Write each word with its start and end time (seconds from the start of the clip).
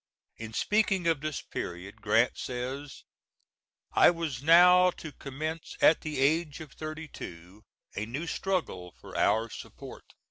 In 0.37 0.51
speaking 0.53 1.05
of 1.05 1.21
this 1.21 1.41
period 1.43 2.01
Grant 2.01 2.35
says, 2.35 3.03
"I 3.91 4.09
was 4.09 4.41
now 4.41 4.89
to 4.89 5.11
commence 5.11 5.75
at 5.79 6.01
the 6.01 6.17
age 6.19 6.59
of 6.59 6.71
thirty 6.71 7.07
two 7.07 7.61
a 7.95 8.07
new 8.07 8.25
struggle 8.25 8.95
for 8.99 9.15
our 9.15 9.47
support." 9.51 10.05